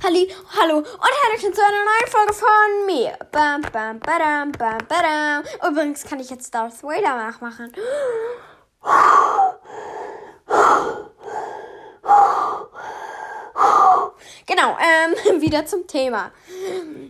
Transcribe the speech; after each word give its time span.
Halli, 0.00 0.28
hallo 0.56 0.76
und 0.78 0.86
herzlich 0.86 1.52
zu 1.52 1.60
einer 1.60 1.84
neuen 1.84 2.06
Folge 2.08 2.32
von 2.32 2.86
mir. 2.86 3.18
Bam, 3.32 3.62
bam, 3.72 3.98
badam, 3.98 4.52
bam, 4.52 4.78
badam. 4.86 5.44
Übrigens 5.68 6.04
kann 6.04 6.20
ich 6.20 6.30
jetzt 6.30 6.54
Darth 6.54 6.84
Vader 6.84 7.16
nachmachen. 7.16 7.72
Genau, 14.46 14.76
ähm, 14.78 15.40
wieder 15.42 15.66
zum 15.66 15.86
Thema. 15.86 16.30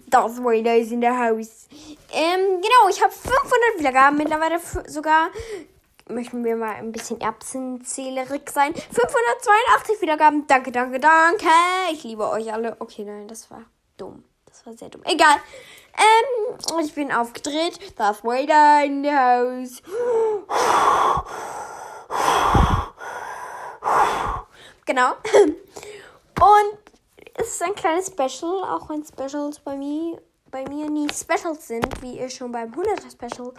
Darth 0.07 0.43
Vader 0.43 0.77
ist 0.77 0.91
in 0.91 1.03
der 1.03 1.19
Haus. 1.19 1.69
Ähm, 2.11 2.61
genau, 2.63 2.89
ich 2.89 3.03
habe 3.03 3.13
500 3.13 3.79
Wiedergaben 3.79 4.17
mittlerweile 4.17 4.59
sogar 4.87 5.29
möchten 6.09 6.45
wir 6.45 6.57
mal 6.57 6.75
ein 6.75 6.93
bisschen 6.93 7.21
erbsenzählerig 7.21 8.51
sein. 8.51 8.75
582 8.75 10.01
Wiedergaben. 10.01 10.47
Danke, 10.47 10.73
danke, 10.73 11.01
danke. 11.01 11.47
Ich 11.93 12.05
liebe 12.05 12.29
euch 12.29 12.53
alle. 12.53 12.77
Okay, 12.79 13.05
nein, 13.05 13.29
das 13.29 13.51
war 13.51 13.63
dumm. 13.97 14.25
Das 14.47 14.65
war 14.67 14.73
sehr 14.77 14.89
dumm. 14.89 15.03
Egal. 15.05 15.37
Ähm, 15.97 16.57
ich 16.85 16.95
bin 16.95 17.13
aufgedreht. 17.13 17.79
Darth 17.99 18.25
Vader 18.25 18.85
in 18.85 19.03
der 19.03 19.39
Haus. 19.39 19.83
Genau. 24.89 25.11
Und 26.41 26.79
es 27.35 27.49
ist 27.49 27.63
ein 27.63 27.75
kleines 27.75 28.07
Special, 28.07 28.65
auch 28.65 28.89
wenn 28.89 29.05
Specials 29.05 29.59
bei 29.61 29.77
mir, 29.77 30.19
bei 30.51 30.67
mir 30.67 30.89
nie 30.89 31.09
Specials 31.13 31.69
sind, 31.69 32.01
wie 32.01 32.19
ihr 32.19 32.31
schon 32.31 32.51
beim 32.53 32.73
100er 32.73 33.11
Special 33.11 33.53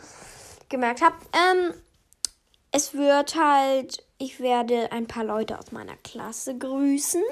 gemerkt 0.70 1.04
habt. 1.04 1.24
Ähm, 1.36 1.74
es 2.72 2.94
wird 2.94 3.36
halt, 3.36 4.06
ich 4.18 4.40
werde 4.40 4.92
ein 4.92 5.08
paar 5.08 5.24
Leute 5.24 5.58
aus 5.58 5.72
meiner 5.72 5.96
Klasse 5.98 6.58
grüßen. 6.58 7.24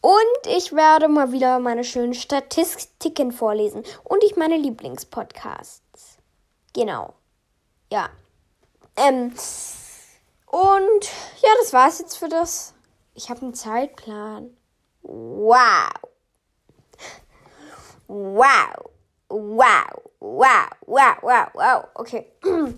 Und 0.00 0.46
ich 0.46 0.72
werde 0.72 1.08
mal 1.08 1.30
wieder 1.32 1.60
meine 1.60 1.84
schönen 1.84 2.14
Statistiken 2.14 3.30
vorlesen. 3.32 3.84
Und 4.04 4.24
ich 4.24 4.36
meine 4.36 4.56
Lieblingspodcasts. 4.56 6.18
Genau. 6.72 7.14
Ja. 7.92 8.10
Ähm. 8.96 9.32
Und 10.46 11.04
ja, 11.40 11.48
das 11.60 11.72
war's 11.72 12.00
jetzt 12.00 12.16
für 12.16 12.28
das. 12.28 12.74
Ich 13.14 13.30
habe 13.30 13.42
einen 13.42 13.54
Zeitplan. 13.54 14.56
Wow. 15.02 15.90
Wow. 18.08 18.90
Wow. 19.28 20.02
Wow. 20.20 20.68
Wow. 20.86 21.16
Wow. 21.22 21.48
Wow. 21.54 21.84
Okay. 21.94 22.32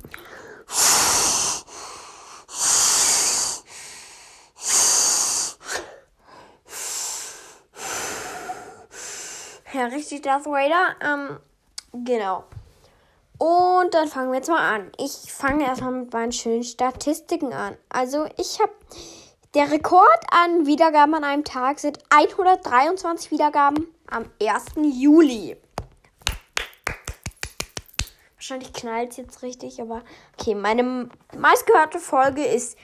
Ja, 9.75 9.87
richtig 9.87 10.23
Darth 10.23 10.47
Vader. 10.47 10.95
Ähm, 11.01 11.41
genau. 12.05 12.45
Und 13.39 13.93
dann 13.93 14.07
fangen 14.07 14.31
wir 14.31 14.37
jetzt 14.37 14.49
mal 14.49 14.75
an. 14.77 14.93
Ich 14.99 15.33
fange 15.33 15.65
erstmal 15.65 15.91
mit 15.91 16.13
meinen 16.13 16.31
schönen 16.31 16.63
Statistiken 16.63 17.53
an. 17.53 17.77
Also 17.89 18.27
ich 18.39 18.61
habe 18.61 18.73
der 19.55 19.73
Rekord 19.73 20.21
an 20.31 20.67
Wiedergaben 20.67 21.15
an 21.15 21.25
einem 21.25 21.45
Tag 21.45 21.81
sind 21.81 21.99
123 22.11 23.33
Wiedergaben 23.33 23.89
am 24.07 24.27
1. 24.41 24.65
Juli. 24.77 25.57
Wahrscheinlich 28.45 28.75
knallt 28.75 29.13
es 29.13 29.17
jetzt 29.17 29.43
richtig, 29.43 29.81
aber 29.81 30.03
okay, 30.39 30.55
meine 30.55 31.09
meistgehörte 31.35 31.99
Folge 31.99 32.45
ist 32.45 32.77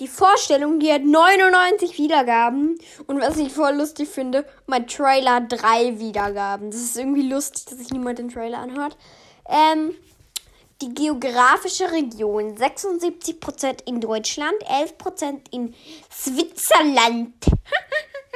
die 0.00 0.08
Vorstellung, 0.08 0.80
die 0.80 0.92
hat 0.92 1.04
99 1.04 1.98
Wiedergaben. 1.98 2.76
Und 3.06 3.20
was 3.20 3.36
ich 3.36 3.52
voll 3.52 3.76
lustig 3.76 4.08
finde, 4.08 4.44
mein 4.66 4.88
Trailer 4.88 5.34
hat 5.34 5.52
drei 5.52 6.00
Wiedergaben. 6.00 6.72
Das 6.72 6.80
ist 6.80 6.96
irgendwie 6.98 7.28
lustig, 7.28 7.66
dass 7.66 7.78
sich 7.78 7.92
niemand 7.92 8.18
den 8.18 8.28
Trailer 8.28 8.58
anhört. 8.58 8.96
Ähm, 9.48 9.94
die 10.82 10.92
geografische 10.92 11.92
Region 11.92 12.56
76% 12.56 13.86
in 13.86 14.00
Deutschland, 14.00 14.56
11% 14.64 15.42
in 15.52 15.76
Switzerland. 16.10 17.34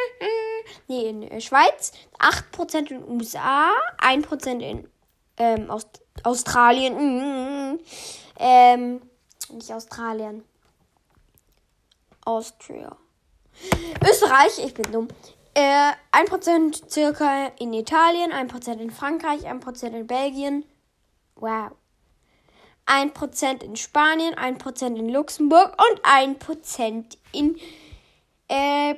nee, 0.87 1.09
in 1.09 1.23
der 1.23 1.41
Schweiz, 1.41 1.91
8% 2.21 2.93
in 2.93 3.03
USA, 3.03 3.69
1% 4.01 4.61
in 4.61 4.89
ähm, 5.39 5.71
Australien. 5.71 6.09
Australien. 6.25 6.95
Mm, 7.75 7.79
ähm, 8.39 9.01
nicht 9.51 9.73
Australien. 9.73 10.45
Austria. 12.25 12.97
Österreich, 14.07 14.59
ich 14.65 14.75
bin 14.75 14.93
dumm. 14.93 15.09
Äh, 15.55 15.93
1% 16.13 16.91
circa 16.91 17.47
in 17.59 17.73
Italien, 17.73 18.33
1% 18.33 18.79
in 18.79 18.91
Frankreich, 18.91 19.47
1% 19.47 19.87
in 19.89 20.07
Belgien. 20.07 20.65
Wow. 21.37 21.73
1% 22.87 23.63
in 23.63 23.77
Spanien, 23.77 24.35
1% 24.35 24.97
in 24.97 25.09
Luxemburg 25.09 25.77
und 25.91 26.05
1% 26.05 27.17
in 27.33 27.59
äh, 28.49 28.95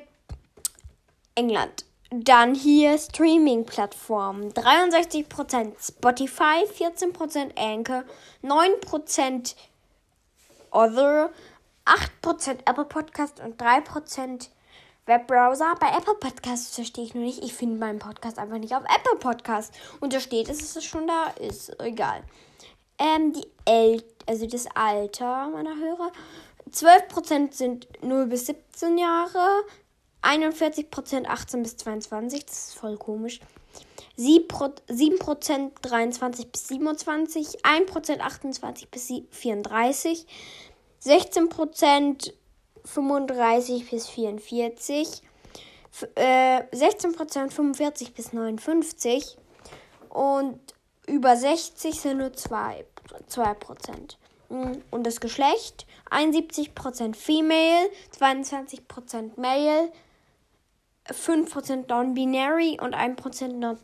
England. 1.34 1.84
Dann 2.10 2.54
hier 2.54 2.98
Streaming-Plattformen. 2.98 4.52
63% 4.52 5.72
Spotify, 5.80 6.64
14% 6.66 7.56
Anchor, 7.56 8.04
9% 8.42 9.54
Other, 10.72 11.30
8% 11.84 12.58
Apple 12.66 12.84
Podcast 12.84 13.40
und 13.40 13.60
3% 13.60 14.48
Webbrowser. 15.06 15.74
Bei 15.80 15.96
Apple 15.96 16.14
Podcasts 16.14 16.74
verstehe 16.74 17.04
ich 17.04 17.14
nur 17.14 17.24
nicht. 17.24 17.42
Ich 17.44 17.54
finde 17.54 17.78
meinen 17.78 17.98
Podcast 17.98 18.38
einfach 18.38 18.58
nicht 18.58 18.74
auf 18.74 18.82
Apple 18.84 19.18
Podcast. 19.18 19.72
Und 20.00 20.12
da 20.12 20.20
steht, 20.20 20.48
dass 20.48 20.76
es 20.76 20.84
schon 20.84 21.06
da 21.06 21.28
ist. 21.40 21.80
Egal. 21.80 22.22
Ähm, 22.98 23.32
die 23.32 23.46
El 23.64 24.02
also 24.30 24.46
das 24.46 24.66
Alter 24.74 25.48
meiner 25.48 25.74
Hörer. 25.76 26.12
12% 26.70 27.52
sind 27.52 27.88
0 28.02 28.26
bis 28.26 28.46
17 28.46 28.96
Jahre, 28.96 29.64
41% 30.22 31.26
18 31.26 31.62
bis 31.62 31.76
22, 31.76 32.46
das 32.46 32.68
ist 32.68 32.78
voll 32.78 32.96
komisch. 32.96 33.40
7%, 34.18 35.70
23 35.82 36.52
bis 36.52 36.68
27, 36.68 37.64
1% 37.64 38.20
28 38.20 38.90
bis 38.90 39.12
34, 39.30 40.26
16% 41.02 42.32
35 42.84 43.90
bis 43.90 44.08
44, 44.08 45.22
äh, 46.14 46.62
16% 46.72 47.50
45 47.50 48.14
bis 48.14 48.32
59 48.32 49.36
und 50.10 50.58
über 51.06 51.36
60 51.36 52.00
sind 52.00 52.18
nur 52.18 52.28
2%. 52.28 52.84
2%. 53.28 54.16
Mm, 54.48 54.82
und 54.90 55.06
das 55.06 55.20
Geschlecht 55.20 55.86
71% 56.10 57.16
Female, 57.16 57.90
22% 58.18 59.40
Male, 59.40 59.92
5% 61.10 61.88
Non-Binary 61.88 62.78
und 62.80 62.94
1% 62.94 63.48
Not 63.48 63.78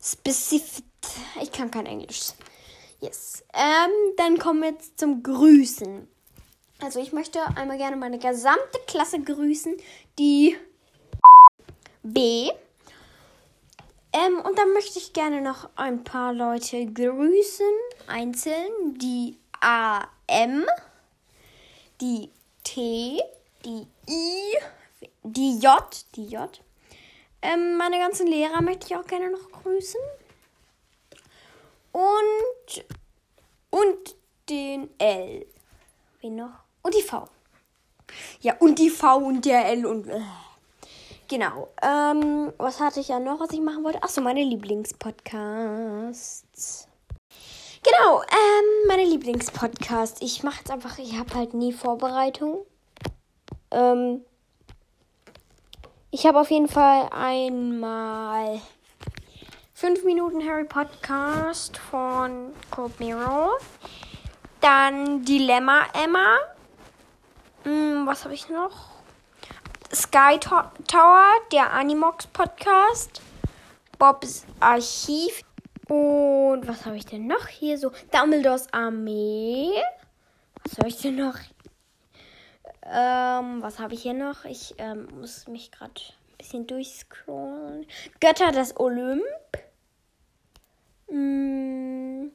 Specific. 0.00 0.84
Ich 1.40 1.52
kann 1.52 1.70
kein 1.70 1.86
Englisch. 1.86 2.32
Yes. 3.00 3.44
Ähm, 3.54 3.90
dann 4.16 4.38
kommen 4.38 4.62
wir 4.62 4.70
jetzt 4.70 4.98
zum 4.98 5.22
Grüßen. 5.22 6.08
Also 6.80 7.00
ich 7.00 7.12
möchte 7.12 7.40
einmal 7.56 7.76
gerne 7.76 7.96
meine 7.96 8.18
gesamte 8.18 8.78
Klasse 8.86 9.20
grüßen. 9.20 9.76
Die 10.18 10.56
B. 12.02 12.50
Ähm, 14.12 14.40
und 14.44 14.58
dann 14.58 14.72
möchte 14.72 14.98
ich 14.98 15.12
gerne 15.12 15.40
noch 15.40 15.68
ein 15.76 16.04
paar 16.04 16.32
Leute 16.32 16.86
grüßen. 16.86 17.66
Einzeln. 18.06 18.94
Die 18.96 19.38
A. 19.60 20.06
M. 20.26 20.64
Die 22.00 22.30
T. 22.64 23.20
Die 23.68 23.86
I, 24.08 24.56
die 25.24 25.58
J, 25.58 25.82
die 26.14 26.28
J. 26.28 26.48
Ähm, 27.42 27.76
meine 27.76 27.98
ganzen 27.98 28.26
Lehrer 28.26 28.62
möchte 28.62 28.86
ich 28.86 28.96
auch 28.96 29.06
gerne 29.06 29.30
noch 29.30 29.52
grüßen. 29.52 30.00
Und, 31.92 32.86
und 33.68 34.16
den 34.48 34.88
L. 34.98 35.44
Wen 36.22 36.36
noch? 36.36 36.64
Und 36.80 36.94
die 36.94 37.02
V. 37.02 37.28
Ja, 38.40 38.56
und 38.58 38.78
die 38.78 38.88
V 38.88 39.18
und 39.18 39.44
der 39.44 39.66
L 39.66 39.84
und. 39.84 40.08
Äh. 40.08 40.22
Genau. 41.28 41.68
Ähm, 41.82 42.54
was 42.56 42.80
hatte 42.80 43.00
ich 43.00 43.08
ja 43.08 43.20
noch, 43.20 43.40
was 43.40 43.50
ich 43.50 43.60
machen 43.60 43.84
wollte? 43.84 44.02
Achso, 44.02 44.22
meine 44.22 44.44
Lieblingspodcasts. 44.44 46.88
Genau, 47.82 48.22
ähm, 48.22 48.86
meine 48.86 49.04
Lieblingspodcasts. 49.04 50.22
Ich 50.22 50.42
mache 50.42 50.60
jetzt 50.60 50.70
einfach, 50.70 50.96
ich 50.96 51.18
habe 51.18 51.34
halt 51.34 51.52
nie 51.52 51.74
Vorbereitung. 51.74 52.64
Ähm, 53.70 54.22
ich 56.10 56.26
habe 56.26 56.40
auf 56.40 56.50
jeden 56.50 56.68
Fall 56.68 57.08
einmal 57.10 58.60
5 59.74 60.04
Minuten 60.04 60.44
Harry 60.46 60.64
Podcast 60.64 61.76
von 61.76 62.52
Cold 62.70 62.98
Mirror. 62.98 63.58
Dann 64.60 65.24
Dilemma 65.24 65.82
Emma. 65.92 66.36
Hm, 67.64 68.06
was 68.06 68.24
habe 68.24 68.34
ich 68.34 68.48
noch? 68.48 68.88
Sky 69.94 70.38
Tower, 70.38 71.30
der 71.52 71.72
Animox 71.72 72.26
Podcast, 72.26 73.22
Bobs 73.98 74.44
Archiv 74.60 75.42
und 75.88 76.68
was 76.68 76.84
habe 76.84 76.96
ich 76.96 77.06
denn 77.06 77.26
noch 77.26 77.46
hier 77.46 77.78
so? 77.78 77.90
Dumbledores 78.12 78.72
Armee. 78.72 79.70
Was 80.64 80.78
habe 80.78 80.88
ich 80.88 81.00
denn 81.00 81.16
noch? 81.16 81.36
Ähm, 82.82 83.62
was 83.62 83.78
habe 83.78 83.94
ich 83.94 84.02
hier 84.02 84.14
noch? 84.14 84.44
Ich 84.44 84.74
ähm, 84.78 85.08
muss 85.18 85.46
mich 85.48 85.70
gerade 85.70 85.92
ein 85.92 86.36
bisschen 86.38 86.66
durchscrollen. 86.66 87.86
Götter 88.20 88.52
des 88.52 88.78
Olymp. 88.78 89.22
Mm, 91.10 92.28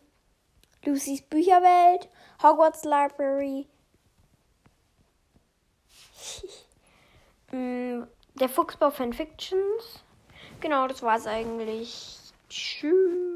Lucys 0.85 1.21
Bücherwelt. 1.21 2.09
Hogwarts 2.41 2.83
Library. 2.83 3.67
mm, 7.51 8.03
der 8.35 8.49
Fuchsbau 8.49 8.91
Fanfictions. 8.91 10.03
Genau, 10.59 10.87
das 10.87 11.01
war 11.01 11.17
es 11.17 11.27
eigentlich. 11.27 12.17
Tschüss. 12.49 13.32